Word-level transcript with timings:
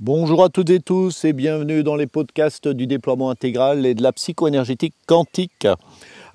Bonjour 0.00 0.42
à 0.42 0.48
toutes 0.48 0.70
et 0.70 0.80
tous 0.80 1.24
et 1.24 1.32
bienvenue 1.32 1.84
dans 1.84 1.94
les 1.94 2.08
podcasts 2.08 2.66
du 2.66 2.88
déploiement 2.88 3.30
intégral 3.30 3.86
et 3.86 3.94
de 3.94 4.02
la 4.02 4.12
psychoénergétique 4.12 4.94
quantique. 5.06 5.68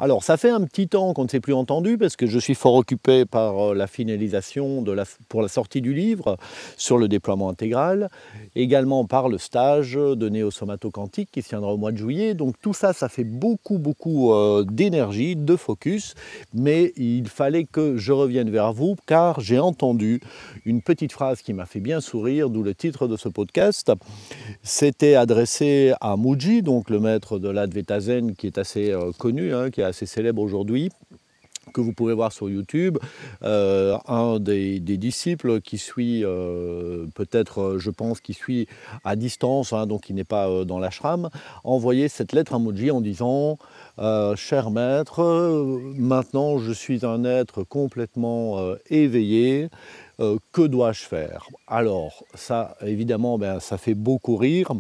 Alors, 0.01 0.23
ça 0.23 0.37
fait 0.37 0.49
un 0.49 0.61
petit 0.61 0.87
temps 0.87 1.12
qu'on 1.13 1.25
ne 1.25 1.28
s'est 1.28 1.41
plus 1.41 1.54
entendu 1.54 1.97
parce 1.97 2.15
que 2.15 2.25
je 2.25 2.39
suis 2.39 2.55
fort 2.55 2.75
occupé 2.75 3.25
par 3.25 3.71
euh, 3.71 3.75
la 3.75 3.85
finalisation 3.85 4.85
pour 5.28 5.41
la 5.41 5.47
sortie 5.49 5.81
du 5.81 5.94
livre 5.94 6.37
sur 6.78 6.97
le 6.97 7.10
déploiement 7.10 7.49
intégral, 7.49 8.09
également 8.55 9.03
par 9.03 9.28
le 9.28 9.38
stage 9.38 9.96
de 9.96 10.29
néosomato 10.29 10.89
quantique 10.89 11.29
qui 11.31 11.42
se 11.42 11.49
tiendra 11.49 11.74
au 11.74 11.78
mois 11.78 11.92
de 11.92 11.97
juillet. 11.97 12.33
Donc, 12.33 12.56
tout 12.62 12.74
ça, 12.74 12.93
ça 12.93 13.10
fait 13.10 13.25
beaucoup, 13.25 13.78
beaucoup 13.78 14.31
euh, 14.31 14.63
d'énergie, 14.63 15.35
de 15.35 15.57
focus, 15.57 16.16
mais 16.53 16.93
il 16.95 17.27
fallait 17.27 17.66
que 17.66 17.97
je 17.97 18.13
revienne 18.13 18.49
vers 18.49 18.71
vous 18.71 18.95
car 19.05 19.41
j'ai 19.41 19.59
entendu 19.59 20.21
une 20.63 20.81
petite 20.81 21.11
phrase 21.11 21.41
qui 21.41 21.52
m'a 21.52 21.66
fait 21.66 21.81
bien 21.81 21.99
sourire, 21.99 22.49
d'où 22.49 22.63
le 22.63 22.73
titre 22.73 23.09
de 23.09 23.17
ce 23.17 23.27
podcast. 23.27 23.91
C'était 24.63 25.16
adressé 25.16 25.93
à 25.99 26.16
Muji, 26.16 26.61
donc 26.63 26.89
le 26.89 27.02
maître 27.02 27.38
de 27.38 27.49
l'Advaita 27.49 27.99
Zen 27.99 28.35
qui 28.35 28.47
est 28.47 28.57
assez 28.57 28.91
euh, 28.91 29.11
connu, 29.17 29.53
hein, 29.53 29.70
qui 29.70 29.81
a 29.81 29.88
assez 29.89 30.05
célèbre 30.05 30.41
aujourd'hui 30.41 30.89
que 31.71 31.81
vous 31.81 31.93
pouvez 31.93 32.13
voir 32.13 32.31
sur 32.31 32.49
YouTube, 32.49 32.98
euh, 33.43 33.98
un 34.07 34.39
des, 34.39 34.79
disciples 34.79 35.62
qui 35.62 35.77
suit, 35.77 36.23
euh, 36.23 37.05
peut-être, 37.15 37.62
euh, 37.62 37.79
je 37.79 37.89
pense, 37.89 38.20
qui 38.21 38.34
suit 38.34 38.67
à 39.03 39.15
distance, 39.15 39.73
hein, 39.73 39.85
donc 39.85 40.02
qui 40.02 40.13
n'est 40.13 40.23
pas 40.23 40.65
dans 40.65 40.79
l'ashram, 40.79 41.29
envoyé 41.63 42.07
cette 42.09 42.34
lettre 42.34 42.53
à 42.53 42.59
Moji 42.59 42.91
en 42.91 43.02
disant 43.02 43.57
Cher 44.35 44.71
maître, 44.71 45.21
maintenant 45.98 46.57
je 46.57 46.71
suis 46.71 47.05
un 47.05 47.26
être 47.26 47.63
complètement 47.63 48.73
éveillé, 48.90 49.70
que 50.17 50.62
dois-je 50.62 51.03
faire? 51.03 51.48
Alors, 51.67 52.23
ça, 52.34 52.77
évidemment, 52.81 53.37
ben, 53.37 53.59
ça 53.59 53.77
fait 53.77 53.93
beaucoup 53.93 54.37
rire 54.37 54.71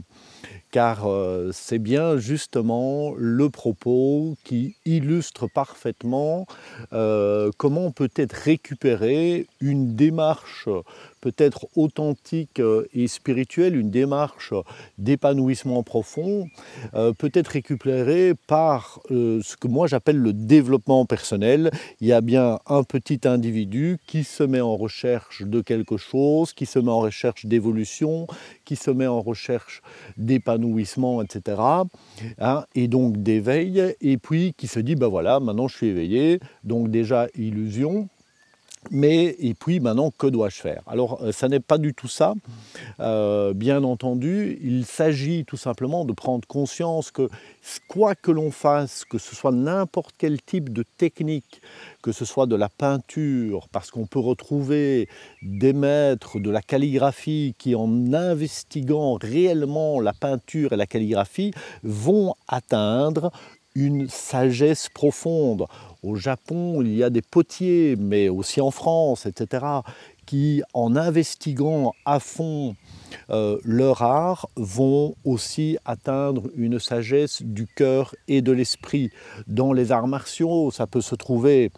car 0.71 1.07
euh, 1.07 1.49
c'est 1.51 1.79
bien 1.79 2.17
justement 2.17 3.13
le 3.17 3.49
propos 3.49 4.35
qui 4.43 4.75
illustre 4.85 5.47
parfaitement 5.47 6.45
euh, 6.93 7.51
comment 7.57 7.91
peut-être 7.91 8.33
récupérer 8.33 9.47
une 9.59 9.95
démarche 9.95 10.69
peut-être 11.21 11.67
authentique 11.75 12.59
euh, 12.59 12.87
et 12.93 13.07
spirituelle, 13.07 13.75
une 13.75 13.89
démarche 13.89 14.53
d'épanouissement 14.97 15.83
profond, 15.83 16.47
euh, 16.93 17.13
peut 17.13 17.31
être 17.33 17.49
récupérée 17.49 18.33
par 18.47 18.99
euh, 19.11 19.39
ce 19.43 19.57
que 19.57 19.67
moi 19.67 19.87
j'appelle 19.87 20.17
le 20.17 20.33
développement 20.33 21.05
personnel. 21.05 21.71
Il 22.01 22.07
y 22.07 22.13
a 22.13 22.21
bien 22.21 22.59
un 22.67 22.83
petit 22.83 23.21
individu 23.25 23.97
qui 24.07 24.23
se 24.23 24.43
met 24.43 24.61
en 24.61 24.75
recherche 24.75 25.43
de 25.43 25.61
quelque 25.61 25.97
chose, 25.97 26.53
qui 26.53 26.65
se 26.65 26.79
met 26.79 26.91
en 26.91 26.99
recherche 26.99 27.45
d'évolution, 27.45 28.27
qui 28.65 28.75
se 28.75 28.91
met 28.91 29.07
en 29.07 29.21
recherche 29.21 29.81
d'épanouissement, 30.17 31.21
etc. 31.21 31.61
Hein, 32.39 32.65
et 32.75 32.87
donc 32.87 33.17
d'éveil, 33.17 33.95
et 34.01 34.17
puis 34.17 34.53
qui 34.57 34.67
se 34.67 34.79
dit, 34.79 34.95
ben 34.95 35.07
voilà, 35.07 35.39
maintenant 35.39 35.67
je 35.67 35.75
suis 35.77 35.87
éveillé, 35.87 36.39
donc 36.63 36.89
déjà 36.89 37.27
illusion, 37.35 38.09
mais 38.91 39.35
et 39.39 39.53
puis 39.53 39.79
maintenant, 39.79 40.11
que 40.17 40.27
dois-je 40.27 40.61
faire? 40.61 40.81
Alors, 40.87 41.21
euh, 41.21 41.31
ça 41.31 41.47
n'est 41.47 41.59
pas 41.59 41.77
du 41.77 41.93
tout 41.93 42.07
ça. 42.07 42.33
Euh, 42.99 43.53
bien 43.53 43.83
entendu, 43.83 44.57
il 44.63 44.85
s'agit 44.85 45.45
tout 45.45 45.57
simplement 45.57 46.05
de 46.05 46.13
prendre 46.13 46.47
conscience 46.47 47.11
que 47.11 47.29
quoi 47.87 48.15
que 48.15 48.31
l'on 48.31 48.51
fasse, 48.51 49.03
que 49.05 49.17
ce 49.17 49.35
soit 49.35 49.51
n'importe 49.51 50.15
quel 50.17 50.41
type 50.41 50.71
de 50.71 50.83
technique, 50.97 51.61
que 52.01 52.11
ce 52.11 52.25
soit 52.25 52.47
de 52.47 52.55
la 52.55 52.69
peinture, 52.69 53.67
parce 53.71 53.91
qu'on 53.91 54.05
peut 54.05 54.19
retrouver 54.19 55.09
des 55.41 55.73
maîtres 55.73 56.39
de 56.39 56.49
la 56.49 56.61
calligraphie 56.61 57.55
qui, 57.57 57.75
en 57.75 58.13
investiguant 58.13 59.17
réellement 59.21 59.99
la 59.99 60.13
peinture 60.13 60.73
et 60.73 60.77
la 60.77 60.87
calligraphie, 60.87 61.51
vont 61.83 62.33
atteindre 62.47 63.31
une 63.75 64.07
sagesse 64.09 64.89
profonde. 64.89 65.65
Au 66.03 66.15
Japon, 66.15 66.81
il 66.81 66.95
y 66.95 67.03
a 67.03 67.09
des 67.09 67.21
potiers, 67.21 67.95
mais 67.97 68.29
aussi 68.29 68.61
en 68.61 68.71
France, 68.71 69.25
etc., 69.25 69.65
qui, 70.25 70.61
en 70.73 70.95
investiguant 70.95 71.93
à 72.05 72.19
fond 72.19 72.75
euh, 73.31 73.57
leur 73.63 74.03
art, 74.03 74.47
vont 74.55 75.15
aussi 75.25 75.77
atteindre 75.85 76.43
une 76.55 76.79
sagesse 76.79 77.41
du 77.41 77.65
cœur 77.65 78.13
et 78.27 78.41
de 78.41 78.51
l'esprit. 78.51 79.09
Dans 79.47 79.73
les 79.73 79.91
arts 79.91 80.07
martiaux, 80.07 80.69
ça 80.71 80.85
peut 80.85 81.01
se 81.01 81.15
trouver, 81.15 81.71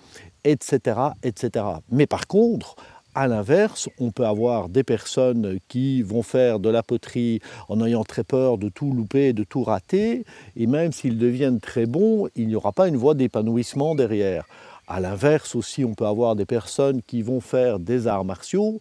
etc., 0.44 1.00
etc. 1.24 1.66
Mais 1.90 2.08
par 2.08 2.28
contre, 2.28 2.76
à 3.16 3.28
l'inverse, 3.28 3.90
on 4.00 4.12
peut 4.12 4.26
avoir 4.26 4.70
des 4.70 4.84
personnes 4.84 5.60
qui 5.68 6.02
vont 6.02 6.24
faire 6.24 6.60
de 6.60 6.70
la 6.70 6.84
poterie 6.84 7.40
en 7.70 7.84
ayant 7.86 8.04
très 8.04 8.24
peur 8.24 8.58
de 8.58 8.70
tout 8.70 8.92
louper, 8.92 9.34
de 9.34 9.44
tout 9.44 9.64
rater, 9.64 10.26
et 10.56 10.68
même 10.68 10.92
s'ils 10.92 11.18
deviennent 11.18 11.60
très 11.60 11.86
bons, 11.86 12.30
il 12.36 12.48
n'y 12.48 12.56
aura 12.56 12.72
pas 12.72 12.88
une 12.88 12.98
voie 12.98 13.14
d'épanouissement 13.14 13.96
derrière. 13.96 14.46
À 14.88 15.00
l'inverse 15.00 15.56
aussi, 15.56 15.86
on 15.86 15.94
peut 15.94 16.06
avoir 16.06 16.36
des 16.36 16.46
personnes 16.46 17.02
qui 17.02 17.22
vont 17.22 17.42
faire 17.42 17.80
des 17.80 18.08
arts 18.08 18.26
martiaux 18.26 18.80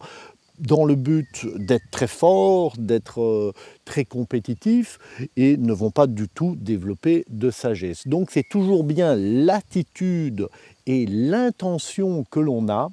dans 0.59 0.85
le 0.85 0.95
but 0.95 1.47
d'être 1.55 1.89
très 1.89 2.07
fort, 2.07 2.73
d'être 2.77 3.21
euh, 3.21 3.51
très 3.83 4.05
compétitif, 4.05 4.99
et 5.35 5.57
ne 5.57 5.73
vont 5.73 5.89
pas 5.89 6.07
du 6.07 6.29
tout 6.29 6.55
développer 6.55 7.25
de 7.29 7.49
sagesse. 7.49 8.07
Donc 8.07 8.29
c'est 8.31 8.47
toujours 8.47 8.83
bien 8.83 9.15
l'attitude 9.15 10.47
et 10.85 11.05
l'intention 11.07 12.23
que 12.29 12.39
l'on 12.39 12.69
a 12.69 12.89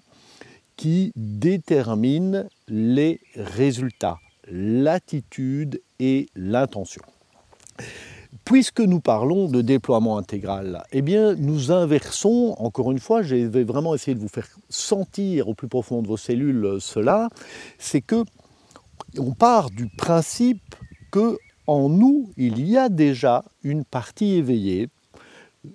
qui 0.78 1.12
détermine 1.16 2.48
les 2.68 3.20
résultats, 3.34 4.20
l'attitude 4.48 5.82
et 5.98 6.28
l'intention. 6.36 7.02
Puisque 8.44 8.80
nous 8.80 9.00
parlons 9.00 9.48
de 9.48 9.60
déploiement 9.60 10.16
intégral, 10.16 10.84
eh 10.92 11.02
bien, 11.02 11.34
nous 11.34 11.72
inversons, 11.72 12.54
encore 12.58 12.92
une 12.92 13.00
fois, 13.00 13.22
je 13.22 13.34
vais 13.34 13.64
vraiment 13.64 13.94
essayer 13.94 14.14
de 14.14 14.20
vous 14.20 14.28
faire 14.28 14.48
sentir 14.70 15.48
au 15.48 15.54
plus 15.54 15.68
profond 15.68 16.00
de 16.00 16.06
vos 16.06 16.16
cellules 16.16 16.78
cela, 16.80 17.28
c'est 17.78 18.00
que 18.00 18.24
on 19.18 19.32
part 19.32 19.70
du 19.70 19.88
principe 19.88 20.76
que 21.10 21.36
en 21.66 21.88
nous, 21.88 22.30
il 22.36 22.66
y 22.66 22.78
a 22.78 22.88
déjà 22.88 23.44
une 23.62 23.84
partie 23.84 24.36
éveillée 24.36 24.88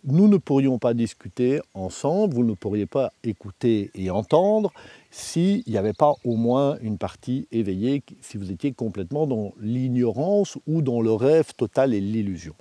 nous 0.04 0.28
ne 0.28 0.38
pourrions 0.38 0.80
pas 0.80 0.94
discuter 0.94 1.60
ensemble, 1.74 2.34
vous 2.34 2.44
ne 2.44 2.54
pourriez 2.54 2.86
pas 2.86 3.12
écouter 3.24 3.92
et 3.96 4.10
entendre 4.10 4.72
s'il 5.12 5.64
n'y 5.68 5.78
avait 5.78 5.94
pas 5.94 6.14
au 6.24 6.36
moins 6.36 6.78
une 6.82 6.98
partie 6.98 7.48
éveillée, 7.52 8.04
si 8.22 8.38
vous 8.38 8.52
étiez 8.52 8.72
complètement 8.72 9.28
dans 9.28 9.54
l'ignorance 9.60 10.58
ou 10.68 10.82
dans 10.82 11.02
le 11.02 11.14
rêve 11.14 11.54
total 11.56 11.94
et 11.94 12.02
l'illusion. 12.02 12.56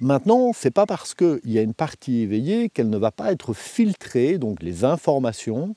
Maintenant, 0.00 0.52
ce 0.52 0.66
n'est 0.66 0.72
pas 0.72 0.86
parce 0.86 1.14
qu'il 1.14 1.40
y 1.44 1.58
a 1.58 1.62
une 1.62 1.74
partie 1.74 2.20
éveillée 2.20 2.68
qu'elle 2.68 2.90
ne 2.90 2.96
va 2.96 3.10
pas 3.10 3.32
être 3.32 3.52
filtrée, 3.52 4.38
donc 4.38 4.62
les 4.62 4.84
informations 4.84 5.74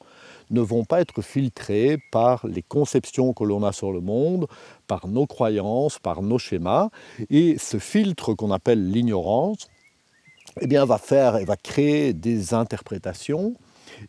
ne 0.49 0.61
vont 0.61 0.85
pas 0.85 1.01
être 1.01 1.21
filtrées 1.21 1.97
par 2.11 2.47
les 2.47 2.61
conceptions 2.61 3.33
que 3.33 3.43
l'on 3.43 3.63
a 3.63 3.71
sur 3.71 3.91
le 3.91 4.01
monde, 4.01 4.47
par 4.87 5.07
nos 5.07 5.25
croyances, 5.25 5.99
par 5.99 6.21
nos 6.21 6.39
schémas. 6.39 6.89
Et 7.29 7.57
ce 7.57 7.77
filtre 7.77 8.33
qu'on 8.33 8.51
appelle 8.51 8.89
l'ignorance, 8.89 9.67
eh 10.61 10.67
bien, 10.67 10.85
va 10.85 10.97
faire, 10.97 11.43
va 11.45 11.55
créer 11.55 12.13
des 12.13 12.53
interprétations, 12.53 13.55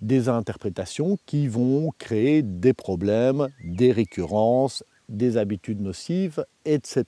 des 0.00 0.28
interprétations 0.28 1.18
qui 1.26 1.48
vont 1.48 1.92
créer 1.98 2.42
des 2.42 2.72
problèmes, 2.72 3.48
des 3.64 3.92
récurrences, 3.92 4.84
des 5.08 5.36
habitudes 5.36 5.80
nocives, 5.80 6.44
etc. 6.64 7.04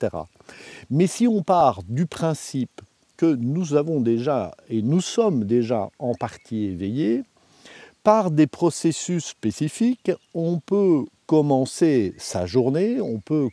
Mais 0.89 1.07
si 1.07 1.27
on 1.27 1.43
part 1.43 1.81
du 1.87 2.05
principe 2.05 2.81
que 3.17 3.35
nous 3.35 3.75
avons 3.75 4.01
déjà 4.01 4.55
et 4.69 4.81
nous 4.81 5.01
sommes 5.01 5.45
déjà 5.45 5.89
en 5.99 6.15
partie 6.15 6.65
éveillés, 6.65 7.23
par 8.03 8.31
des 8.31 8.47
processus 8.47 9.25
spécifiques, 9.25 10.11
on 10.33 10.59
peut 10.59 11.05
commencer 11.27 12.15
sa 12.17 12.47
journée, 12.47 12.99
on 12.99 13.19
peut 13.19 13.49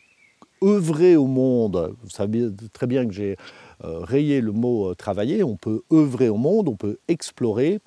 œuvrer 0.63 1.17
au 1.17 1.27
monde. 1.27 1.95
Vous 2.03 2.11
savez 2.11 2.49
très 2.73 2.87
bien 2.87 3.07
que 3.07 3.13
j'ai 3.13 3.37
rayer 3.85 4.41
le 4.41 4.53
mot 4.53 4.91
euh, 4.91 4.95
travailler, 4.95 5.43
on 5.43 5.57
peut 5.57 5.83
œuvrer 5.93 6.29
au 6.29 6.37
monde, 6.37 6.69
on 6.69 6.77
peut 6.77 6.99
explorer 7.09 7.81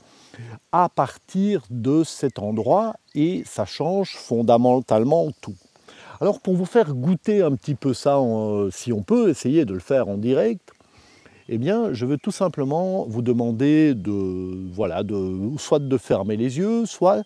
à 0.71 0.89
partir 0.89 1.63
de 1.69 2.03
cet 2.03 2.39
endroit 2.39 2.95
et 3.15 3.43
ça 3.45 3.65
change 3.65 4.15
fondamentalement 4.15 5.29
tout. 5.41 5.55
Alors 6.21 6.39
pour 6.39 6.55
vous 6.55 6.65
faire 6.65 6.93
goûter 6.93 7.41
un 7.41 7.55
petit 7.55 7.75
peu 7.75 7.93
ça, 7.93 8.17
euh, 8.17 8.69
si 8.71 8.93
on 8.93 9.03
peut 9.03 9.29
essayer 9.29 9.65
de 9.65 9.73
le 9.73 9.79
faire 9.79 10.07
en 10.07 10.17
direct, 10.17 10.71
eh 11.53 11.57
bien, 11.57 11.91
je 11.91 12.05
veux 12.05 12.17
tout 12.17 12.31
simplement 12.31 13.05
vous 13.09 13.21
demander 13.21 13.93
de, 13.93 14.71
voilà, 14.71 15.03
de, 15.03 15.51
soit 15.57 15.79
de 15.79 15.97
fermer 15.97 16.37
les 16.37 16.57
yeux, 16.57 16.85
soit 16.85 17.23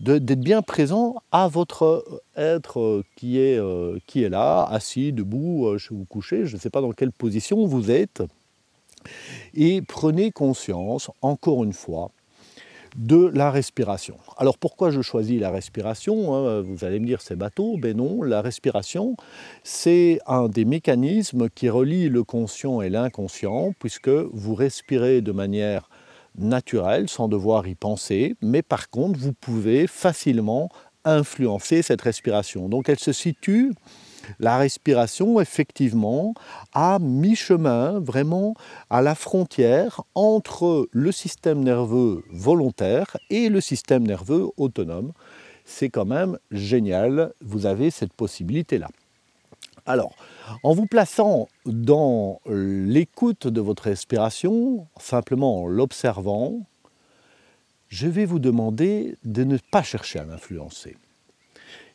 d'être 0.00 0.40
bien 0.40 0.62
présent 0.62 1.22
à 1.30 1.46
votre 1.46 2.20
être 2.36 3.04
qui 3.14 3.38
est, 3.38 3.56
euh, 3.56 4.00
qui 4.04 4.24
est 4.24 4.30
là, 4.30 4.64
assis, 4.64 5.12
debout, 5.12 5.68
euh, 5.68 5.78
vous 5.92 6.04
couchez, 6.06 6.44
je 6.44 6.56
ne 6.56 6.60
sais 6.60 6.70
pas 6.70 6.80
dans 6.80 6.90
quelle 6.90 7.12
position 7.12 7.66
vous 7.66 7.92
êtes. 7.92 8.24
Et 9.54 9.80
prenez 9.80 10.32
conscience, 10.32 11.08
encore 11.22 11.62
une 11.62 11.72
fois, 11.72 12.10
de 12.98 13.30
la 13.32 13.52
respiration. 13.52 14.16
Alors 14.36 14.58
pourquoi 14.58 14.90
je 14.90 15.00
choisis 15.00 15.40
la 15.40 15.50
respiration 15.50 16.34
hein? 16.34 16.60
Vous 16.62 16.84
allez 16.84 16.98
me 16.98 17.06
dire 17.06 17.20
c'est 17.20 17.36
bateau, 17.36 17.76
ben 17.78 17.96
non, 17.96 18.22
la 18.24 18.42
respiration 18.42 19.16
c'est 19.62 20.18
un 20.26 20.48
des 20.48 20.64
mécanismes 20.64 21.48
qui 21.48 21.68
relie 21.68 22.08
le 22.08 22.24
conscient 22.24 22.82
et 22.82 22.90
l'inconscient 22.90 23.72
puisque 23.78 24.08
vous 24.08 24.54
respirez 24.56 25.20
de 25.20 25.30
manière 25.30 25.88
naturelle 26.36 27.08
sans 27.08 27.28
devoir 27.28 27.68
y 27.68 27.76
penser, 27.76 28.34
mais 28.42 28.62
par 28.62 28.90
contre 28.90 29.18
vous 29.18 29.32
pouvez 29.32 29.86
facilement 29.86 30.68
influencer 31.04 31.82
cette 31.82 32.02
respiration. 32.02 32.68
Donc 32.68 32.88
elle 32.88 32.98
se 32.98 33.12
situe 33.12 33.72
la 34.38 34.58
respiration, 34.58 35.40
effectivement, 35.40 36.34
à 36.72 36.98
mi-chemin, 37.00 38.00
vraiment 38.00 38.54
à 38.90 39.02
la 39.02 39.14
frontière 39.14 40.02
entre 40.14 40.88
le 40.92 41.12
système 41.12 41.62
nerveux 41.62 42.24
volontaire 42.30 43.16
et 43.30 43.48
le 43.48 43.60
système 43.60 44.06
nerveux 44.06 44.48
autonome. 44.56 45.12
C'est 45.64 45.90
quand 45.90 46.06
même 46.06 46.38
génial, 46.50 47.32
vous 47.40 47.66
avez 47.66 47.90
cette 47.90 48.12
possibilité-là. 48.12 48.88
Alors, 49.86 50.14
en 50.62 50.74
vous 50.74 50.86
plaçant 50.86 51.48
dans 51.64 52.40
l'écoute 52.46 53.46
de 53.46 53.60
votre 53.60 53.84
respiration, 53.84 54.86
simplement 55.00 55.62
en 55.62 55.66
l'observant, 55.66 56.60
je 57.88 58.06
vais 58.06 58.26
vous 58.26 58.38
demander 58.38 59.16
de 59.24 59.44
ne 59.44 59.56
pas 59.70 59.82
chercher 59.82 60.18
à 60.18 60.24
l'influencer. 60.24 60.96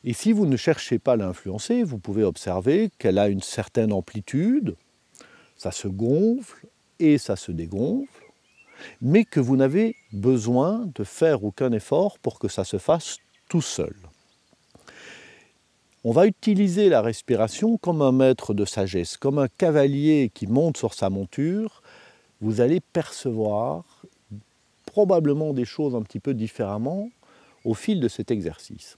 Et 0.06 0.14
si 0.14 0.34
vous 0.34 0.46
ne 0.46 0.58
cherchez 0.58 1.00
pas 1.00 1.14
à 1.14 1.18
l'influencer, 1.18 1.84
vous 1.84 1.98
pouvez 1.98 2.24
observer 2.24 2.92
qu'elle 2.98 3.18
a 3.18 3.30
une 3.30 3.42
certaine 3.42 3.94
amplitude, 3.94 4.76
ça 5.56 5.72
se 5.72 5.88
gonfle 5.88 6.68
et 7.00 7.18
ça 7.18 7.38
se 7.38 7.54
dégonfle, 7.54 8.26
mais 9.02 9.24
que 9.24 9.40
vous 9.40 9.56
n'avez 9.56 9.96
besoin 10.12 10.90
de 10.94 11.06
faire 11.06 11.46
aucun 11.46 11.72
effort 11.72 12.20
pour 12.20 12.38
que 12.38 12.50
ça 12.50 12.66
se 12.66 12.78
fasse 12.78 13.18
tout 13.48 13.62
seul. 13.62 13.96
On 16.04 16.12
va 16.12 16.28
utiliser 16.28 16.90
la 16.90 17.02
respiration 17.02 17.78
comme 17.78 18.02
un 18.02 18.12
maître 18.12 18.54
de 18.54 18.66
sagesse, 18.66 19.16
comme 19.16 19.40
un 19.40 19.48
cavalier 19.48 20.30
qui 20.34 20.48
monte 20.48 20.76
sur 20.76 20.94
sa 20.94 21.10
monture. 21.10 21.82
Vous 22.42 22.60
allez 22.60 22.82
percevoir 22.82 23.86
probablement 24.86 25.54
des 25.54 25.64
choses 25.64 25.96
un 25.96 26.02
petit 26.02 26.20
peu 26.20 26.34
différemment 26.34 27.10
au 27.64 27.74
fil 27.74 28.02
de 28.02 28.10
cet 28.10 28.32
exercice 28.32 28.98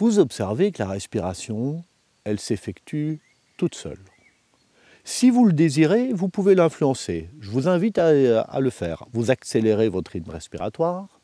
vous 0.00 0.18
observez 0.18 0.72
que 0.72 0.82
la 0.82 0.88
respiration, 0.88 1.84
elle 2.24 2.40
s'effectue 2.40 3.20
toute 3.58 3.74
seule. 3.74 4.00
Si 5.04 5.28
vous 5.28 5.44
le 5.44 5.52
désirez, 5.52 6.14
vous 6.14 6.30
pouvez 6.30 6.54
l'influencer. 6.54 7.28
Je 7.38 7.50
vous 7.50 7.68
invite 7.68 7.98
à, 7.98 8.60
le 8.60 8.70
faire. 8.70 9.04
Vous 9.12 9.30
accélérez 9.30 9.90
votre 9.90 10.12
rythme 10.12 10.30
respiratoire, 10.30 11.20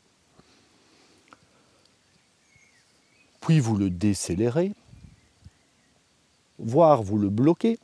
puis 3.41 3.59
vous 3.59 3.75
le 3.75 3.89
décélérez, 3.89 4.73
voire 6.59 7.01
vous 7.01 7.17
le 7.17 7.29
bloquez, 7.29 7.79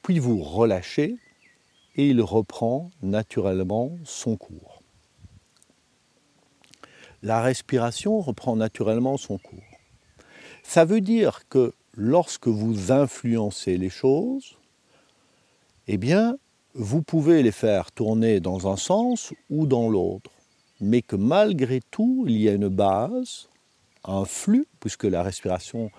puis 0.00 0.18
vous 0.18 0.40
relâchez 0.40 1.16
et 1.96 2.08
il 2.08 2.22
reprend 2.22 2.90
naturellement 3.02 3.98
son 4.04 4.38
cours 4.38 4.79
la 7.22 7.42
respiration 7.42 8.20
reprend 8.20 8.56
naturellement 8.56 9.16
son 9.16 9.38
cours. 9.38 9.60
Ça 10.62 10.84
veut 10.84 11.00
dire 11.00 11.48
que 11.48 11.74
lorsque 11.96 12.48
vous 12.48 12.92
influencez 12.92 13.76
les 13.76 13.90
choses, 13.90 14.56
eh 15.86 15.96
bien, 15.96 16.36
vous 16.74 17.02
pouvez 17.02 17.42
les 17.42 17.52
faire 17.52 17.90
tourner 17.92 18.40
dans 18.40 18.72
un 18.72 18.76
sens 18.76 19.32
ou 19.50 19.66
dans 19.66 19.88
l'autre, 19.88 20.30
mais 20.80 21.02
que 21.02 21.16
malgré 21.16 21.80
tout, 21.90 22.24
il 22.26 22.38
y 22.38 22.48
a 22.48 22.52
une 22.52 22.68
base, 22.68 23.48
un 24.04 24.24
flux, 24.24 24.66
puisque 24.78 25.04
la 25.04 25.22
respiration 25.22 25.90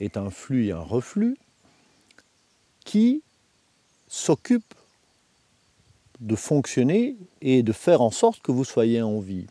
est 0.00 0.16
un 0.16 0.30
flux 0.30 0.66
et 0.66 0.72
un 0.72 0.80
reflux, 0.80 1.36
qui 2.84 3.22
s'occupe 4.06 4.74
de 6.20 6.36
fonctionner 6.36 7.16
et 7.40 7.62
de 7.62 7.72
faire 7.72 8.02
en 8.02 8.10
sorte 8.10 8.42
que 8.42 8.52
vous 8.52 8.64
soyez 8.64 9.02
en 9.02 9.18
vie. 9.18 9.46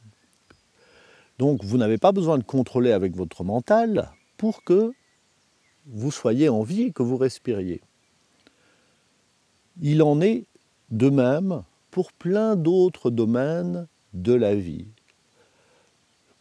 Donc 1.41 1.63
vous 1.63 1.79
n'avez 1.79 1.97
pas 1.97 2.11
besoin 2.11 2.38
de 2.38 2.43
contrôler 2.43 2.91
avec 2.91 3.15
votre 3.15 3.43
mental 3.43 4.11
pour 4.38 4.63
que 4.63 4.91
vous 5.88 6.11
soyez 6.11 6.49
en 6.49 6.61
vie 6.61 6.83
et 6.83 6.91
que 6.91 7.01
vous 7.01 7.17
respiriez. 7.17 7.81
Il 9.81 10.03
en 10.03 10.21
est 10.21 10.45
de 10.91 11.09
même 11.09 11.63
pour 11.89 12.13
plein 12.13 12.55
d'autres 12.55 13.09
domaines 13.09 13.88
de 14.13 14.33
la 14.33 14.53
vie. 14.53 14.85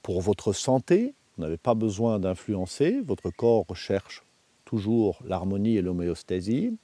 Pour 0.02 0.20
votre 0.20 0.52
santé, 0.52 1.14
vous 1.34 1.44
n'avez 1.44 1.56
pas 1.56 1.74
besoin 1.74 2.18
d'influencer, 2.18 3.00
votre 3.00 3.30
corps 3.30 3.64
recherche 3.66 4.22
toujours 4.66 5.22
l'harmonie 5.24 5.78
et 5.78 5.82
l'homéostasie 5.82 6.76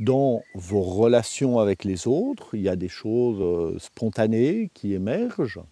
dans 0.00 0.42
vos 0.54 0.82
relations 0.82 1.58
avec 1.58 1.84
les 1.84 2.06
autres, 2.06 2.54
il 2.54 2.62
y 2.62 2.68
a 2.68 2.76
des 2.76 2.88
choses 2.88 3.38
euh, 3.40 3.78
spontanées 3.78 4.70
qui 4.74 4.92
émergent. 4.92 5.62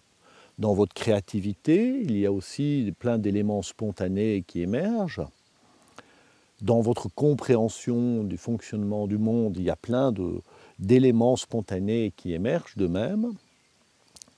Dans 0.57 0.73
votre 0.73 0.93
créativité, 0.93 1.99
il 2.01 2.17
y 2.17 2.25
a 2.25 2.31
aussi 2.31 2.93
plein 2.97 3.17
d'éléments 3.17 3.61
spontanés 3.61 4.43
qui 4.47 4.61
émergent. 4.61 5.27
Dans 6.61 6.79
votre 6.79 7.09
compréhension 7.09 8.23
du 8.23 8.37
fonctionnement 8.37 9.07
du 9.07 9.17
monde, 9.17 9.57
il 9.57 9.63
y 9.63 9.69
a 9.69 9.75
plein 9.75 10.13
d'éléments 10.79 11.35
spontanés 11.35 12.13
qui 12.15 12.33
émergent 12.33 12.77
de 12.77 12.87
même. 12.87 13.33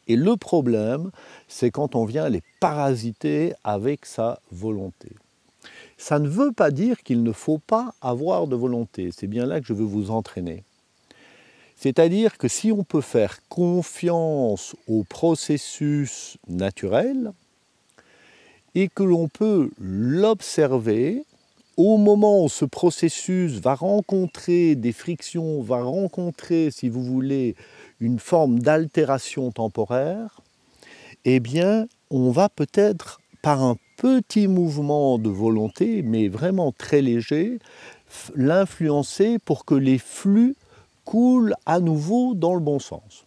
Et 0.07 0.15
le 0.15 0.35
problème, 0.35 1.11
c'est 1.47 1.69
quand 1.69 1.95
on 1.95 2.05
vient 2.05 2.29
les 2.29 2.41
parasiter 2.59 3.53
avec 3.63 4.05
sa 4.05 4.39
volonté. 4.51 5.09
Ça 5.97 6.19
ne 6.19 6.29
veut 6.29 6.51
pas 6.51 6.71
dire 6.71 7.01
qu'il 7.03 7.23
ne 7.23 7.31
faut 7.31 7.57
pas 7.57 7.93
avoir 8.01 8.47
de 8.47 8.55
volonté. 8.55 9.09
C'est 9.11 9.27
bien 9.27 9.45
là 9.45 9.59
que 9.59 9.67
je 9.67 9.73
veux 9.73 9.85
vous 9.85 10.11
entraîner. 10.11 10.63
C'est-à-dire 11.75 12.37
que 12.37 12.47
si 12.47 12.71
on 12.71 12.83
peut 12.83 13.01
faire 13.01 13.39
confiance 13.49 14.75
au 14.87 15.03
processus 15.03 16.37
naturel 16.47 17.33
et 18.73 18.89
que 18.89 19.03
l'on 19.03 19.27
peut 19.27 19.69
l'observer, 19.79 21.23
au 21.77 21.97
moment 21.97 22.43
où 22.43 22.49
ce 22.49 22.65
processus 22.65 23.59
va 23.59 23.75
rencontrer 23.75 24.75
des 24.75 24.91
frictions, 24.91 25.61
va 25.61 25.83
rencontrer, 25.83 26.71
si 26.71 26.89
vous 26.89 27.03
voulez, 27.03 27.55
une 27.99 28.19
forme 28.19 28.59
d'altération 28.59 29.51
temporaire, 29.51 30.41
eh 31.25 31.39
bien, 31.39 31.87
on 32.09 32.31
va 32.31 32.49
peut-être, 32.49 33.19
par 33.43 33.63
un 33.63 33.77
petit 33.97 34.47
mouvement 34.47 35.17
de 35.17 35.29
volonté, 35.29 36.03
mais 36.03 36.29
vraiment 36.29 36.71
très 36.71 37.01
léger, 37.01 37.59
l'influencer 38.35 39.39
pour 39.39 39.65
que 39.65 39.75
les 39.75 39.97
flux 39.97 40.55
coulent 41.03 41.55
à 41.65 41.79
nouveau 41.79 42.33
dans 42.33 42.53
le 42.53 42.59
bon 42.59 42.79
sens. 42.79 43.25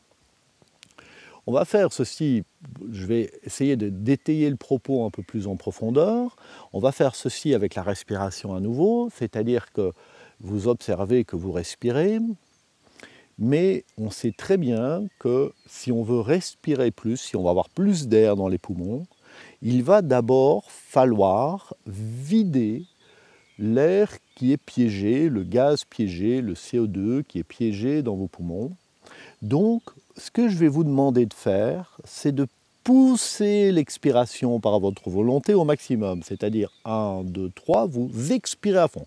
On 1.47 1.53
va 1.53 1.65
faire 1.65 1.93
ceci, 1.93 2.45
je 2.93 3.07
vais 3.07 3.33
essayer 3.43 3.77
de 3.77 3.89
détailler 3.89 4.49
le 4.49 4.57
propos 4.57 5.05
un 5.05 5.11
peu 5.11 5.23
plus 5.23 5.49
en 5.49 5.57
profondeur. 5.57 6.37
On 6.73 6.79
va 6.79 6.93
faire 6.93 7.17
ceci 7.17 7.55
avec 7.55 7.75
la 7.75 7.83
respiration 7.83 8.55
à 8.55 8.61
nouveau, 8.61 9.11
c'est-à-dire 9.17 9.73
que 9.73 9.93
vous 10.41 10.69
observez 10.69 11.25
que 11.25 11.37
vous 11.37 11.53
respirez, 11.53 12.19
mais 13.39 13.85
on 13.99 14.11
sait 14.11 14.33
très 14.37 14.59
bien 14.59 15.07
que 15.19 15.53
si 15.67 15.91
on 15.91 16.03
veut 16.03 16.21
respirer 16.21 16.91
plus, 16.91 17.17
si 17.17 17.37
on 17.37 17.43
va 17.43 17.50
avoir 17.50 17.71
plus 17.71 18.07
d'air 18.07 18.37
dans 18.37 18.49
les 18.49 18.59
poumons, 18.59 19.07
il 19.62 19.83
va 19.83 20.02
d'abord 20.02 20.71
falloir 20.71 21.75
vider 21.87 22.85
l'air 23.59 24.11
qui 24.35 24.52
est 24.52 24.57
piégé, 24.57 25.29
le 25.29 25.43
gaz 25.43 25.85
piégé, 25.85 26.40
le 26.40 26.55
CO2 26.55 27.23
qui 27.25 27.38
est 27.38 27.45
piégé 27.45 28.02
dans 28.02 28.17
vos 28.17 28.26
poumons. 28.26 28.73
Donc, 29.43 29.83
ce 30.17 30.31
que 30.31 30.49
je 30.49 30.57
vais 30.57 30.69
vous 30.69 30.85
demander 30.85 31.26
de 31.26 31.35
faire, 31.35 31.99
c'est 32.05 32.35
de 32.35 32.47
pousser 32.85 33.71
l'expiration 33.73 34.61
par 34.61 34.81
votre 34.81 35.11
volonté 35.11 35.52
au 35.55 35.64
maximum. 35.64 36.23
C'est-à-dire 36.23 36.73
1, 36.85 37.23
2, 37.25 37.50
3, 37.55 37.87
vous 37.87 38.33
expirez 38.33 38.79
à 38.79 38.88
fond. 38.88 39.05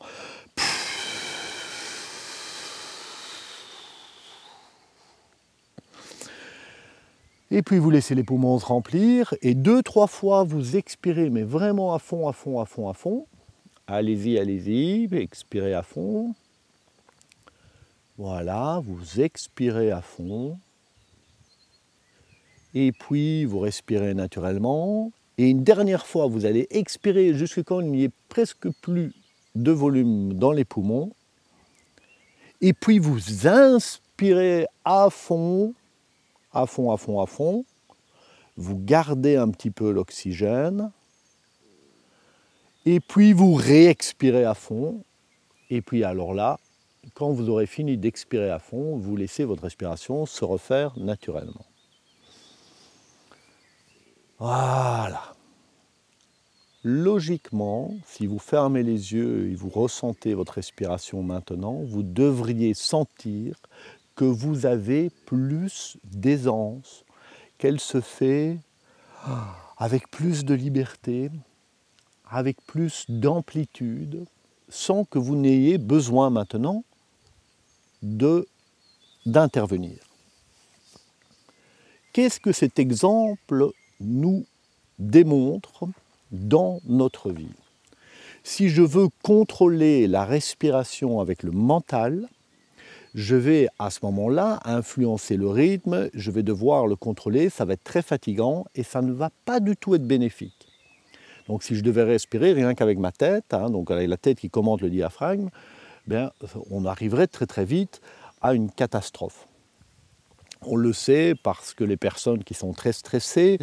Et 7.55 7.61
puis 7.61 7.77
vous 7.77 7.91
laissez 7.91 8.15
les 8.15 8.23
poumons 8.23 8.57
se 8.57 8.65
remplir 8.65 9.35
et 9.43 9.53
deux, 9.53 9.83
trois 9.83 10.07
fois 10.07 10.43
vous 10.43 10.75
expirez, 10.75 11.29
mais 11.29 11.43
vraiment 11.43 11.93
à 11.93 11.99
fond, 11.99 12.27
à 12.27 12.33
fond, 12.33 12.59
à 12.59 12.65
fond, 12.65 12.89
à 12.89 12.95
fond. 12.95 13.27
Allez-y, 13.85 14.39
allez-y, 14.39 15.07
expirez 15.13 15.75
à 15.75 15.83
fond. 15.83 16.33
Voilà, 18.17 18.81
vous 18.83 19.21
expirez 19.21 19.91
à 19.91 20.01
fond. 20.01 20.57
Et 22.73 22.91
puis 22.91 23.45
vous 23.45 23.59
respirez 23.59 24.15
naturellement. 24.15 25.11
Et 25.37 25.47
une 25.47 25.63
dernière 25.63 26.07
fois, 26.07 26.25
vous 26.25 26.47
allez 26.47 26.65
expirer 26.71 27.35
jusqu'à 27.35 27.61
quand 27.61 27.81
il 27.81 27.91
n'y 27.91 28.05
ait 28.05 28.11
presque 28.29 28.67
plus 28.81 29.13
de 29.53 29.71
volume 29.71 30.33
dans 30.33 30.53
les 30.53 30.65
poumons. 30.65 31.11
Et 32.61 32.73
puis 32.73 32.97
vous 32.97 33.47
inspirez 33.47 34.65
à 34.85 35.11
fond, 35.11 35.75
à 36.53 36.65
fond, 36.65 36.91
à 36.91 36.97
fond, 36.97 37.19
à 37.19 37.25
fond. 37.25 37.65
Vous 38.55 38.77
gardez 38.77 39.35
un 39.35 39.49
petit 39.49 39.71
peu 39.71 39.91
l'oxygène. 39.91 40.91
Et 42.85 42.99
puis 42.99 43.33
vous 43.33 43.53
réexpirez 43.53 44.43
à 44.43 44.53
fond. 44.53 45.03
Et 45.69 45.81
puis 45.81 46.03
alors 46.03 46.33
là, 46.33 46.59
quand 47.13 47.31
vous 47.31 47.49
aurez 47.49 47.65
fini 47.65 47.97
d'expirer 47.97 48.49
à 48.49 48.59
fond, 48.59 48.97
vous 48.97 49.15
laissez 49.15 49.43
votre 49.43 49.63
respiration 49.63 50.25
se 50.25 50.45
refaire 50.45 50.97
naturellement. 50.97 51.65
Voilà. 54.39 55.33
Logiquement, 56.83 57.93
si 58.05 58.27
vous 58.27 58.39
fermez 58.39 58.83
les 58.83 59.13
yeux 59.13 59.49
et 59.49 59.55
vous 59.55 59.69
ressentez 59.69 60.33
votre 60.33 60.53
respiration 60.53 61.23
maintenant, 61.23 61.81
vous 61.85 62.03
devriez 62.03 62.73
sentir 62.73 63.55
que 64.15 64.25
vous 64.25 64.65
avez 64.65 65.09
plus 65.25 65.97
d'aisance, 66.03 67.03
qu'elle 67.57 67.79
se 67.79 68.01
fait 68.01 68.57
avec 69.77 70.09
plus 70.09 70.45
de 70.45 70.53
liberté, 70.53 71.31
avec 72.29 72.61
plus 72.65 73.05
d'amplitude, 73.09 74.25
sans 74.69 75.05
que 75.05 75.19
vous 75.19 75.35
n'ayez 75.35 75.77
besoin 75.77 76.29
maintenant 76.29 76.83
d'intervenir. 79.25 79.97
Qu'est-ce 82.11 82.39
que 82.39 82.51
cet 82.51 82.79
exemple 82.79 83.69
nous 83.99 84.45
démontre 84.99 85.85
dans 86.31 86.79
notre 86.85 87.31
vie? 87.31 87.55
Si 88.43 88.69
je 88.69 88.81
veux 88.81 89.07
contrôler 89.23 90.07
la 90.07 90.25
respiration 90.25 91.21
avec 91.21 91.43
le 91.43 91.51
mental, 91.51 92.27
je 93.13 93.35
vais 93.35 93.67
à 93.79 93.89
ce 93.89 93.99
moment-là 94.03 94.59
influencer 94.65 95.37
le 95.37 95.47
rythme, 95.47 96.09
je 96.13 96.31
vais 96.31 96.43
devoir 96.43 96.87
le 96.87 96.95
contrôler, 96.95 97.49
ça 97.49 97.65
va 97.65 97.73
être 97.73 97.83
très 97.83 98.01
fatigant 98.01 98.65
et 98.75 98.83
ça 98.83 99.01
ne 99.01 99.11
va 99.11 99.29
pas 99.45 99.59
du 99.59 99.75
tout 99.75 99.95
être 99.95 100.07
bénéfique. 100.07 100.67
Donc 101.47 101.63
si 101.63 101.75
je 101.75 101.83
devais 101.83 102.03
respirer 102.03 102.53
rien 102.53 102.73
qu'avec 102.73 102.97
ma 102.97 103.11
tête, 103.11 103.53
hein, 103.53 103.69
donc 103.69 103.91
avec 103.91 104.07
la 104.07 104.17
tête 104.17 104.39
qui 104.39 104.49
commente 104.49 104.81
le 104.81 104.89
diaphragme, 104.89 105.49
bien, 106.07 106.31
on 106.71 106.85
arriverait 106.85 107.27
très 107.27 107.45
très 107.45 107.65
vite 107.65 108.01
à 108.41 108.53
une 108.53 108.71
catastrophe. 108.71 109.47
On 110.65 110.77
le 110.77 110.93
sait 110.93 111.35
parce 111.43 111.73
que 111.73 111.83
les 111.83 111.97
personnes 111.97 112.43
qui 112.43 112.53
sont 112.53 112.71
très 112.71 112.93
stressées, 112.93 113.59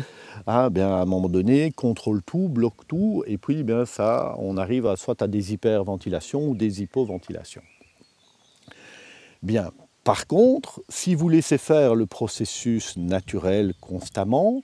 hein, 0.47 0.69
bien, 0.69 0.89
à 0.89 1.01
un 1.01 1.07
moment 1.07 1.31
donné, 1.31 1.73
contrôlent 1.73 2.23
tout, 2.23 2.49
bloquent 2.49 2.85
tout, 2.87 3.25
et 3.27 3.39
puis 3.39 3.63
bien, 3.63 3.87
ça, 3.87 4.35
on 4.39 4.59
arrive 4.59 4.95
soit 4.97 5.23
à 5.23 5.27
des 5.27 5.55
hyperventilations 5.55 6.47
ou 6.47 6.55
des 6.55 6.83
hypoventilations. 6.83 7.63
Bien, 9.43 9.73
par 10.05 10.27
contre, 10.27 10.83
si 10.89 11.15
vous 11.15 11.29
laissez 11.29 11.59
faire 11.59 11.95
le 11.95 12.07
processus 12.07 12.97
naturel 12.97 13.75
constamment, 13.81 14.61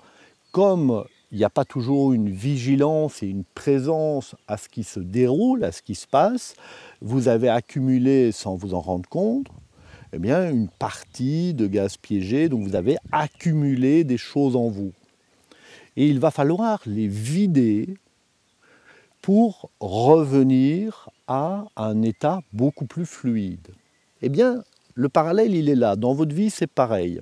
comme 0.52 1.04
il 1.32 1.38
n'y 1.38 1.44
a 1.44 1.50
pas 1.50 1.64
toujours 1.64 2.12
une 2.12 2.30
vigilance 2.30 3.22
et 3.22 3.26
une 3.26 3.44
présence 3.44 4.36
à 4.48 4.56
ce 4.56 4.68
qui 4.68 4.84
se 4.84 5.00
déroule, 5.00 5.64
à 5.64 5.72
ce 5.72 5.82
qui 5.82 5.94
se 5.94 6.06
passe, 6.06 6.54
vous 7.00 7.28
avez 7.28 7.48
accumulé 7.48 8.32
sans 8.32 8.54
vous 8.54 8.74
en 8.74 8.80
rendre 8.80 9.08
compte 9.08 9.48
eh 10.12 10.18
bien, 10.18 10.50
une 10.50 10.68
partie 10.68 11.52
de 11.52 11.66
gaz 11.66 11.96
piégé, 11.96 12.48
donc 12.48 12.66
vous 12.66 12.76
avez 12.76 12.96
accumulé 13.12 14.04
des 14.04 14.16
choses 14.16 14.56
en 14.56 14.68
vous. 14.68 14.92
Et 15.96 16.06
il 16.08 16.20
va 16.20 16.30
falloir 16.30 16.80
les 16.86 17.08
vider 17.08 17.96
pour 19.20 19.70
revenir 19.80 21.10
à 21.26 21.66
un 21.76 22.02
état 22.02 22.40
beaucoup 22.52 22.86
plus 22.86 23.06
fluide. 23.06 23.68
Eh 24.26 24.28
bien, 24.28 24.64
le 24.94 25.08
parallèle, 25.08 25.54
il 25.54 25.68
est 25.68 25.76
là. 25.76 25.94
Dans 25.94 26.12
votre 26.12 26.34
vie, 26.34 26.50
c'est 26.50 26.66
pareil. 26.66 27.20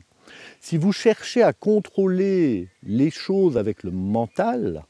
Si 0.58 0.78
vous 0.78 0.90
cherchez 0.90 1.42
à 1.42 1.52
contrôler 1.52 2.70
les 2.82 3.11
choses 3.11 3.58
avec 3.58 3.82
le 3.82 3.90
mental, 3.90 4.84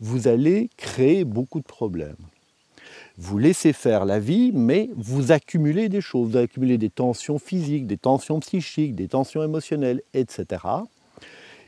vous 0.00 0.26
allez 0.26 0.68
créer 0.76 1.22
beaucoup 1.22 1.60
de 1.60 1.64
problèmes. 1.64 2.16
Vous 3.18 3.38
laissez 3.38 3.72
faire 3.72 4.04
la 4.04 4.18
vie, 4.18 4.50
mais 4.52 4.90
vous 4.96 5.30
accumulez 5.30 5.88
des 5.88 6.00
choses. 6.00 6.30
Vous 6.30 6.38
accumulez 6.38 6.76
des 6.76 6.90
tensions 6.90 7.38
physiques, 7.38 7.86
des 7.86 7.98
tensions 7.98 8.40
psychiques, 8.40 8.96
des 8.96 9.06
tensions 9.06 9.44
émotionnelles, 9.44 10.02
etc. 10.12 10.60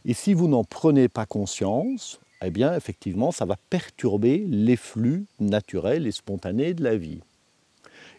Et 0.05 0.15
si 0.15 0.35
vous 0.35 0.49
n'en 0.49 0.65
prenez 0.65 1.07
pas 1.07 1.27
conscience, 1.27 2.19
eh 2.45 2.51
bien, 2.51 2.75
effectivement, 2.75 3.31
ça 3.31 3.45
va 3.45 3.55
perturber 3.71 4.47
les 4.49 4.75
flux 4.75 5.27
naturels 5.39 6.09
et 6.09 6.13
spontanés 6.13 6.75
de 6.75 6.83
la 6.83 6.97
vie. 6.97 7.21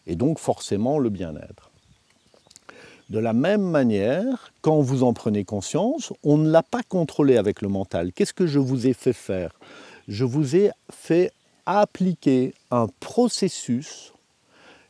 Et 0.08 0.16
donc, 0.16 0.40
forcément, 0.40 0.98
le 0.98 1.10
bien-être. 1.10 1.70
De 3.10 3.20
la 3.20 3.34
même 3.34 3.62
manière, 3.62 4.52
quand 4.62 4.82
vous 4.82 5.04
en 5.04 5.14
prenez 5.14 5.46
conscience, 5.46 6.12
on 6.24 6.38
ne 6.38 6.50
l'a 6.50 6.64
pas 6.64 6.84
contrôlé 6.84 7.38
avec 7.38 7.62
le 7.62 7.70
mental. 7.70 8.12
Qu'est-ce 8.12 8.34
que 8.34 8.48
je 8.48 8.60
vous 8.60 8.88
ai 8.88 8.94
fait 8.94 9.14
faire? 9.14 9.52
Je 10.08 10.26
vous 10.26 10.56
ai 10.56 10.72
fait 10.90 11.32
appliquer 11.66 12.54
un 12.72 12.88
processus 13.00 14.14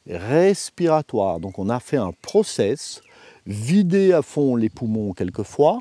respiratoire. 0.07 1.39
Donc 1.39 1.59
on 1.59 1.69
a 1.69 1.79
fait 1.79 1.97
un 1.97 2.11
process, 2.21 3.01
vider 3.45 4.13
à 4.13 4.21
fond 4.21 4.55
les 4.55 4.69
poumons 4.69 5.13
quelquefois, 5.13 5.79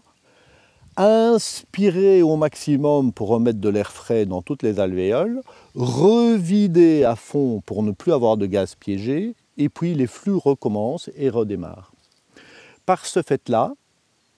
inspirer 0.97 2.23
au 2.23 2.37
maximum 2.37 3.13
pour 3.13 3.29
remettre 3.29 3.61
de 3.61 3.69
l'air 3.69 3.93
frais 3.93 4.27
dans 4.27 4.43
toutes 4.43 4.63
les 4.63 4.81
alvéoles, 4.81 5.43
revider 5.75 7.05
à 7.05 7.17
fond 7.17 7.63
pour 7.67 7.83
ne 7.83 7.93
plus 7.93 8.13
avoir 8.13 8.37
de 8.37 8.47
gaz 8.47 8.75
piégé, 8.75 9.35
et 9.59 9.69
puis 9.69 9.95
les 9.95 10.07
flux 10.07 10.37
recommencent 10.37 11.11
et 11.17 11.29
redémarrent 11.29 11.93
par 12.87 13.05
ce 13.05 13.21
fait-là, 13.21 13.75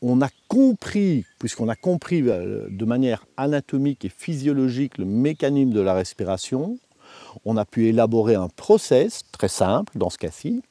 on 0.00 0.22
a 0.22 0.28
compris, 0.48 1.24
puisqu'on 1.38 1.68
a 1.68 1.76
compris 1.76 2.22
euh, 2.26 2.66
de 2.70 2.84
manière 2.84 3.26
anatomique 3.36 4.04
et 4.04 4.08
physiologique 4.08 4.96
le 4.98 5.04
mécanisme 5.04 5.70
de 5.70 5.80
la 5.80 5.92
respiration, 5.92 6.78
on 7.44 7.56
a 7.56 7.64
pu 7.64 7.86
élaborer 7.86 8.34
un 8.34 8.48
process 8.48 9.22
très 9.32 9.48
simple 9.48 9.98
dans 9.98 10.10
ce 10.10 10.18
cas-ci 10.18 10.62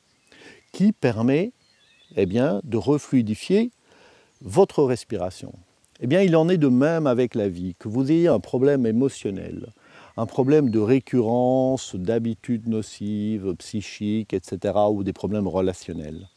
qui 0.72 0.92
permet 0.92 1.52
eh 2.16 2.26
bien, 2.26 2.62
de 2.64 2.78
refluidifier 2.78 3.72
votre 4.42 4.84
respiration. 4.84 5.54
Eh 6.00 6.06
bien, 6.06 6.22
il 6.22 6.36
en 6.36 6.48
est 6.48 6.58
de 6.58 6.68
même 6.68 7.08
avec 7.08 7.34
la 7.34 7.50
vie, 7.50 7.74
que 7.80 7.88
vous 7.88 8.12
ayez 8.12 8.28
un 8.28 8.40
problème 8.40 8.86
émotionnel, 8.86 9.74
un 10.16 10.28
problème 10.28 10.70
de 10.70 10.80
récurrence, 10.80 11.96
d'habitudes 11.96 12.68
nocives, 12.68 13.56
psychiques, 13.56 14.34
etc., 14.34 14.76
ou 14.92 15.04
des 15.04 15.14
problèmes 15.14 15.48
relationnels. 15.48 16.28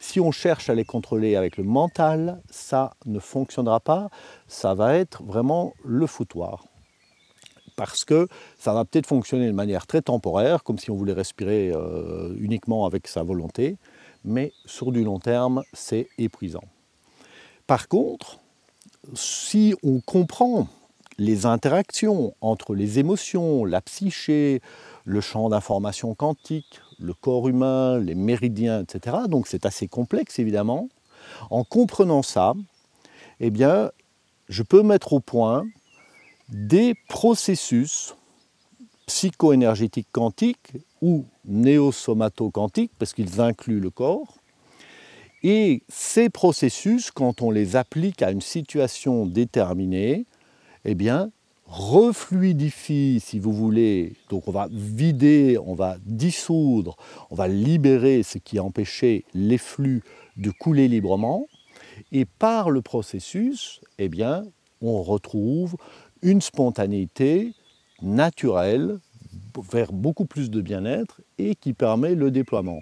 Si 0.00 0.20
on 0.20 0.30
cherche 0.30 0.70
à 0.70 0.74
les 0.74 0.86
contrôler 0.86 1.36
avec 1.36 1.58
le 1.58 1.64
mental, 1.64 2.40
ça 2.48 2.94
ne 3.04 3.18
fonctionnera 3.18 3.80
pas, 3.80 4.08
ça 4.48 4.74
va 4.74 4.94
être 4.94 5.22
vraiment 5.22 5.74
le 5.84 6.06
foutoir. 6.06 6.64
Parce 7.76 8.06
que 8.06 8.28
ça 8.58 8.72
va 8.72 8.86
peut-être 8.86 9.06
fonctionner 9.06 9.48
de 9.48 9.52
manière 9.52 9.86
très 9.86 10.00
temporaire, 10.00 10.62
comme 10.62 10.78
si 10.78 10.90
on 10.90 10.94
voulait 10.94 11.12
respirer 11.12 11.72
euh, 11.74 12.34
uniquement 12.38 12.86
avec 12.86 13.06
sa 13.06 13.22
volonté, 13.22 13.76
mais 14.24 14.52
sur 14.64 14.92
du 14.92 15.04
long 15.04 15.18
terme, 15.18 15.62
c'est 15.74 16.08
épuisant. 16.16 16.64
Par 17.66 17.88
contre, 17.88 18.40
si 19.14 19.74
on 19.82 20.00
comprend 20.00 20.68
les 21.18 21.46
interactions 21.46 22.34
entre 22.40 22.74
les 22.74 22.98
émotions, 22.98 23.64
la 23.64 23.80
psyché, 23.80 24.60
le 25.04 25.20
champ 25.20 25.48
d'information 25.48 26.14
quantique, 26.14 26.80
le 26.98 27.14
corps 27.14 27.48
humain, 27.48 27.98
les 27.98 28.14
méridiens, 28.14 28.82
etc. 28.82 29.16
Donc 29.28 29.46
c'est 29.46 29.66
assez 29.66 29.86
complexe 29.86 30.38
évidemment. 30.38 30.88
En 31.50 31.64
comprenant 31.64 32.22
ça, 32.22 32.54
eh 33.40 33.50
bien, 33.50 33.90
je 34.48 34.62
peux 34.62 34.82
mettre 34.82 35.12
au 35.12 35.20
point 35.20 35.64
des 36.48 36.94
processus 37.08 38.14
psycho-énergétiques 39.06 40.08
quantiques 40.12 40.72
ou 41.02 41.26
néosomato-quantiques, 41.44 42.92
parce 42.98 43.12
qu'ils 43.12 43.40
incluent 43.40 43.80
le 43.80 43.90
corps. 43.90 44.38
Et 45.46 45.82
ces 45.90 46.30
processus, 46.30 47.10
quand 47.10 47.42
on 47.42 47.50
les 47.50 47.76
applique 47.76 48.22
à 48.22 48.30
une 48.30 48.40
situation 48.40 49.26
déterminée, 49.26 50.24
eh 50.86 50.96
refluidifie, 51.66 53.20
si 53.22 53.38
vous 53.38 53.52
voulez, 53.52 54.14
donc 54.30 54.48
on 54.48 54.52
va 54.52 54.68
vider, 54.70 55.58
on 55.58 55.74
va 55.74 55.98
dissoudre, 56.06 56.96
on 57.30 57.34
va 57.34 57.46
libérer 57.46 58.22
ce 58.22 58.38
qui 58.38 58.58
empêchait 58.58 59.24
les 59.34 59.58
flux 59.58 60.02
de 60.38 60.50
couler 60.50 60.88
librement, 60.88 61.46
et 62.10 62.24
par 62.24 62.70
le 62.70 62.80
processus, 62.80 63.82
eh 63.98 64.08
bien, 64.08 64.44
on 64.80 65.02
retrouve 65.02 65.76
une 66.22 66.40
spontanéité 66.40 67.52
naturelle 68.00 68.98
vers 69.70 69.92
beaucoup 69.92 70.24
plus 70.24 70.50
de 70.50 70.62
bien-être 70.62 71.20
et 71.36 71.54
qui 71.54 71.74
permet 71.74 72.14
le 72.14 72.30
déploiement. 72.30 72.80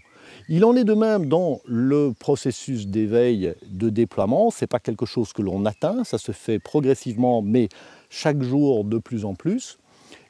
Il 0.49 0.65
en 0.65 0.75
est 0.77 0.85
de 0.85 0.95
même 0.95 1.27
dans 1.27 1.61
le 1.67 2.13
processus 2.19 2.87
d'éveil 2.87 3.55
de 3.67 3.91
déploiement, 3.91 4.51
ce 4.51 4.65
n'est 4.65 4.69
pas 4.69 4.81
quelque 4.81 5.07
chose 5.07 5.33
que 5.33 5.43
l'on 5.43 5.65
atteint, 5.65 6.05
ça 6.05 6.19
se 6.19 6.33
fait 6.33 6.59
progressivement, 6.59 7.43
mais 7.43 7.69
chaque 8.11 8.43
jour 8.43 8.85
de 8.85 8.99
plus 8.99 9.25
en 9.25 9.35
plus, 9.35 9.79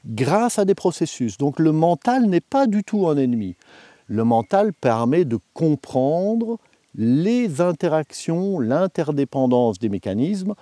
grâce 0.06 0.58
à 0.58 0.64
des 0.64 0.74
processus. 0.74 1.38
Donc 1.38 1.58
le 1.58 1.72
mental 1.72 2.26
n'est 2.26 2.40
pas 2.40 2.66
du 2.66 2.84
tout 2.84 3.08
un 3.08 3.16
ennemi. 3.16 3.56
Le 4.06 4.24
mental 4.24 4.72
permet 4.72 5.24
de 5.24 5.38
comprendre 5.54 6.58
les 6.94 7.60
interactions, 7.60 8.58
l'interdépendance 8.58 9.78
des 9.78 9.88
mécanismes 9.88 10.54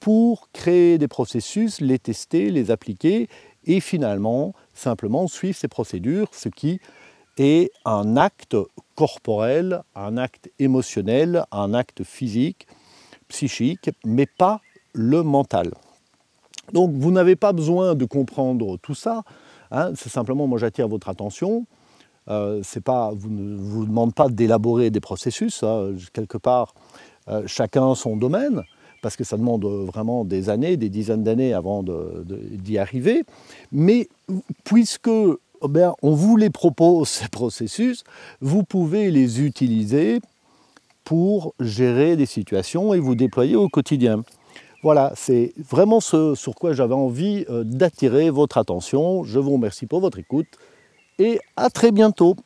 pour 0.00 0.48
créer 0.52 0.98
des 0.98 1.08
processus, 1.08 1.80
les 1.80 1.98
tester, 1.98 2.50
les 2.50 2.70
appliquer 2.70 3.28
et 3.64 3.80
finalement 3.80 4.54
simplement 4.74 5.28
suivre 5.28 5.56
ces 5.56 5.68
procédures, 5.68 6.28
ce 6.32 6.48
qui 6.48 6.80
est 7.38 7.70
un 7.84 8.16
acte 8.16 8.56
corporel, 8.94 9.82
un 9.94 10.16
acte 10.16 10.50
émotionnel, 10.58 11.44
un 11.50 11.74
acte 11.74 12.04
physique, 12.04 12.66
psychique, 13.28 13.90
mais 14.04 14.26
pas 14.26 14.60
le 14.92 15.22
mental. 15.22 15.72
Donc 16.72 16.92
vous 16.92 17.10
n'avez 17.10 17.36
pas 17.36 17.52
besoin 17.52 17.94
de 17.94 18.04
comprendre 18.04 18.76
tout 18.78 18.94
ça, 18.94 19.22
hein. 19.70 19.92
c'est 19.96 20.10
simplement 20.10 20.46
moi 20.46 20.58
j'attire 20.58 20.88
votre 20.88 21.08
attention. 21.08 21.66
Euh, 22.28 22.62
pas, 22.84 23.10
vous 23.12 23.30
ne 23.30 23.56
vous 23.56 23.84
demande 23.84 24.14
pas 24.14 24.28
d'élaborer 24.28 24.90
des 24.90 25.00
processus, 25.00 25.64
hein. 25.64 25.94
quelque 26.12 26.38
part 26.38 26.74
euh, 27.28 27.42
chacun 27.46 27.94
son 27.94 28.16
domaine, 28.16 28.62
parce 29.02 29.16
que 29.16 29.24
ça 29.24 29.36
demande 29.36 29.64
vraiment 29.64 30.24
des 30.24 30.48
années, 30.48 30.76
des 30.76 30.88
dizaines 30.88 31.24
d'années 31.24 31.52
avant 31.52 31.82
d'y 31.82 32.78
arriver. 32.78 33.24
Mais 33.72 34.08
puisque 34.64 35.10
eh 35.62 35.88
on 36.02 36.14
vous 36.14 36.36
les 36.36 36.50
propose, 36.50 37.08
ces 37.08 37.28
processus, 37.28 38.04
vous 38.40 38.64
pouvez 38.64 39.10
les 39.10 39.40
utiliser 39.40 40.20
pour 41.04 41.54
gérer 41.60 42.16
des 42.16 42.26
situations 42.26 42.94
et 42.94 43.00
vous 43.00 43.14
déployer 43.14 43.56
au 43.56 43.68
quotidien. 43.68 44.22
Voilà, 44.82 45.12
c'est 45.14 45.52
vraiment 45.70 46.00
ce 46.00 46.34
sur 46.34 46.54
quoi 46.54 46.72
j'avais 46.72 46.94
envie 46.94 47.44
euh, 47.48 47.62
d'attirer 47.64 48.30
votre 48.30 48.58
attention. 48.58 49.22
Je 49.22 49.38
vous 49.38 49.52
remercie 49.52 49.86
pour 49.86 50.00
votre 50.00 50.18
écoute 50.18 50.48
et 51.18 51.38
à 51.56 51.70
très 51.70 51.92
bientôt. 51.92 52.36